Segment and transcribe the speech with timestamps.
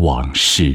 [0.00, 0.74] 往事。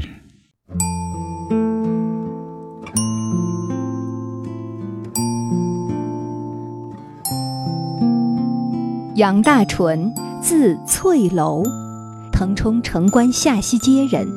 [9.16, 11.64] 杨大纯，字翠楼，
[12.32, 14.28] 腾冲城关下西街人。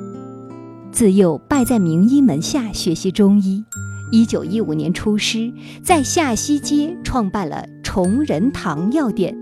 [0.91, 3.63] 自幼拜在名医门下学习中医。
[4.11, 5.53] 一九一五年出师，
[5.83, 9.37] 在下西街创办了崇仁堂药店，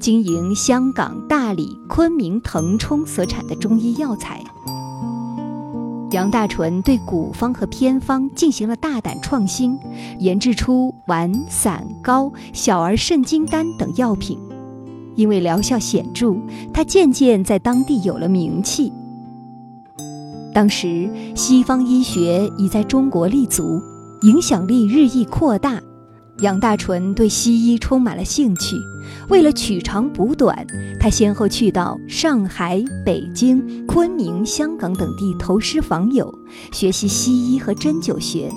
[0.00, 4.42] 经营香港、大理、昆明、腾冲所产的中医药材。
[6.10, 9.78] 杨大纯对古方和偏方进行了大胆创新，
[10.18, 14.38] 研制出丸、散、膏、小儿肾精丹等药品。
[15.16, 16.36] 因为疗效显著，
[16.72, 18.92] 他渐渐在当地有了名气。
[20.54, 23.82] 当时西方医学已在中国立足，
[24.22, 25.78] 影响力日益扩大。
[26.40, 28.76] 杨大纯对西医充满了兴趣，
[29.28, 30.64] 为了取长补短，
[31.00, 36.32] 他先后去到上海、北京、昆明、香港等地投师访友，
[36.72, 38.48] 学习西医和针灸学，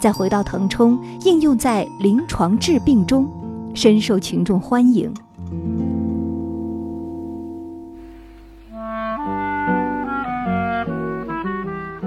[0.00, 3.28] 再回到腾冲应用在临床治病中，
[3.74, 5.12] 深受群众欢迎。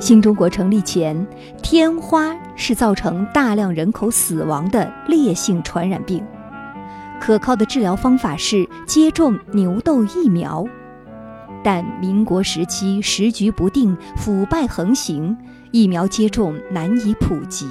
[0.03, 1.25] 新中国成立前，
[1.61, 6.21] 天花是造成大量人口死亡的烈性传染病。
[7.21, 10.65] 可靠的治疗方法是接种牛痘疫苗，
[11.63, 15.37] 但民国时期时局不定，腐败横行，
[15.71, 17.65] 疫苗接种难以普及。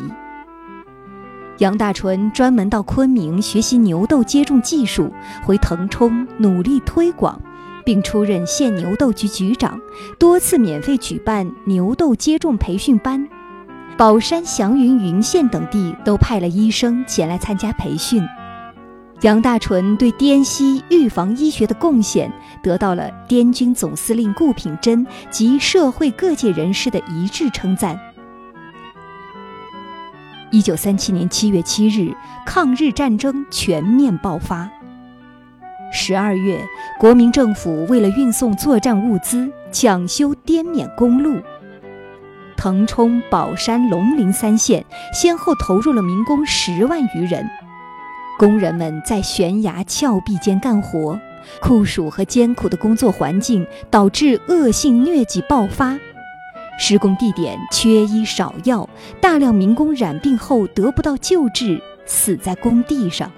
[1.59, 5.13] 杨大纯专门到昆明学习牛痘接种技术，
[5.45, 7.39] 回腾冲努力推广。
[7.85, 9.81] 并出任县牛痘局局长，
[10.19, 13.29] 多次免费举办牛痘接种培训班。
[13.97, 18.23] 宝山、祥云、云县等地都派了医生前来参加培训。
[19.21, 27.97] 杨大纯对滇西预防医学的贡献得到了滇军总司令顾品珍及社会各界人士的一致称赞。
[30.51, 32.13] 一九三七年七月七日，
[32.45, 34.69] 抗日战争全面爆发。
[36.05, 36.59] 十二月，
[36.99, 41.41] 国民政府为了运送作战物资，抢修滇缅公路。
[42.57, 47.49] 腾冲、宝山、龙陵三县先后投入了民工十万余人。
[48.37, 51.17] 工人们在悬崖峭壁间干活，
[51.61, 55.97] 酷暑和艰苦的工作环境导致恶性疟疾爆发。
[56.81, 58.91] 施工地点缺医少药，
[59.21, 63.31] 大量民工染病后得不到救治，死在工地上。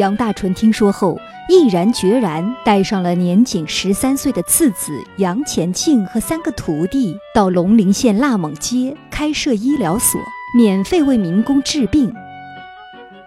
[0.00, 10.18] 杨大纯听说后，毅然决然带上了年仅十三岁的次子杨前庆和三个徒弟，到龙陵县腊勐街开设医疗所，
[10.56, 12.10] 免费为民工治病。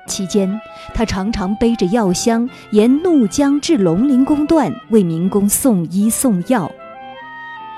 [0.08, 0.60] 期间，
[0.96, 6.72] 他常常背着药箱，沿怒江至龙陵公段为民工送医送药。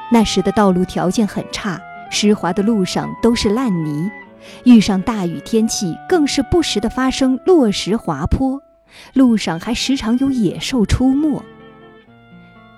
[0.09, 1.77] 那时的道路条件很差，
[2.09, 4.09] 湿滑的路上都是烂泥，
[4.63, 8.61] 遇上大雨天气，更是不时的发生落石滑坡。
[9.13, 11.43] 路上还时常有野兽出没。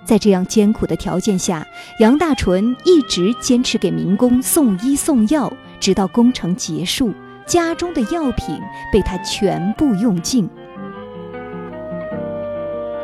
[0.04, 1.66] 在这样艰苦的条件下，
[2.00, 7.12] 杨大纯一直坚持给民工送医送药，直到工程结束，
[7.46, 8.58] 家中的药品
[8.90, 10.48] 被他全部用尽。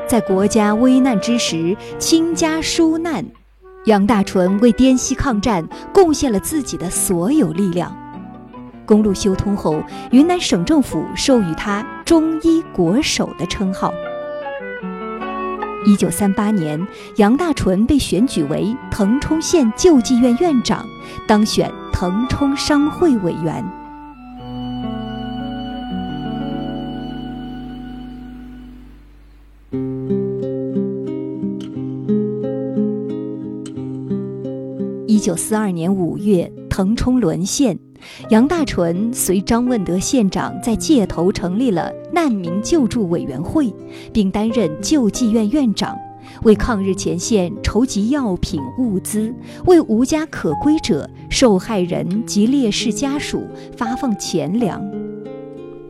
[0.06, 3.25] 在国家危难之时，倾家纾难，
[3.84, 7.94] 杨大纯为滇西抗战贡献了自己的所有力量。
[8.86, 13.92] 公路修通后，云南省政府授予他“中医国手”的称号。
[15.87, 20.87] 一九三八年，杨大纯被选举为腾冲县救济院院长，
[21.26, 23.64] 当选腾冲商会委员。
[35.06, 37.78] 一九四二年五月，腾冲沦陷。
[38.31, 43.72] 杨大纯随张问德县长在界头成立了难民救助委员会，
[44.12, 45.97] 并担任救济院院长，
[46.43, 49.34] 为抗日前线筹集药品物资，
[49.67, 53.46] 为无家可归者、受害人及烈士家属
[53.76, 54.82] 发放钱粮。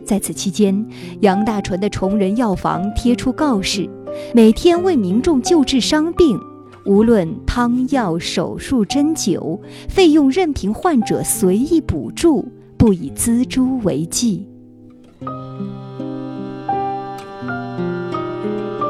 [0.04, 0.86] 在此期间，
[1.20, 3.88] 杨大纯的崇仁药房贴出告示，
[4.34, 6.38] 每天为民众救治伤病。
[6.86, 9.58] 无论汤药、手术、针灸，
[9.88, 12.46] 费用任凭患者随意补助，
[12.76, 14.46] 不以资助为计。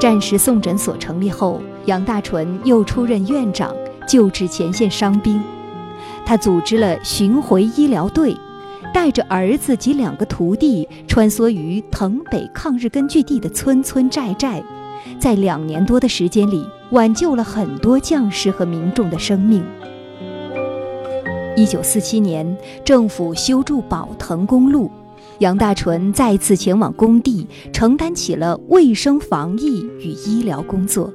[0.00, 3.72] 战时送诊所成立后，杨大纯又出任院长，
[4.08, 5.40] 救治前线伤兵。
[6.26, 8.36] 他组织了巡回医疗队，
[8.92, 14.60] 带着儿子及两个徒弟，穿梭于藤北抗日根据地的村村寨寨。
[15.20, 19.64] 在两年多的时间里，挽救了很多将士和民众的生命。
[21.56, 24.88] 一九四七年，政府修筑宝腾公路，
[25.40, 31.12] 杨大纯再次前往工地，承担起了卫生防疫与医疗工作。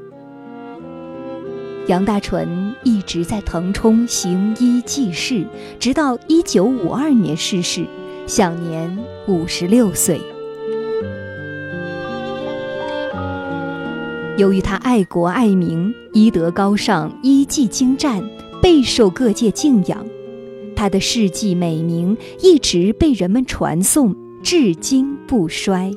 [1.88, 5.46] 杨大纯一直在腾冲行医济世，
[5.80, 7.86] 直到一九五二年逝世，
[8.28, 9.00] 享年
[9.30, 10.20] 五十六岁。
[14.40, 18.24] 由于他爱国爱民、医德高尚、医技精湛，
[18.62, 20.06] 备受各界敬仰，
[20.78, 25.92] 他的事迹美名一直被人们传颂，至今不衰。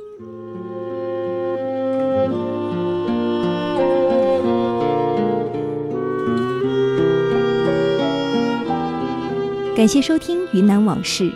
[9.77, 11.31] 感谢收听《云南往事》，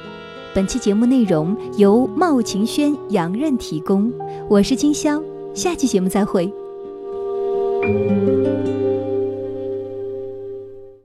[0.52, 4.12] 本期节目内容由茂晴轩、杨任提供，
[4.49, 5.23] 我是金香，
[5.55, 6.52] 下期节目再会。
[7.82, 8.36] Thank you.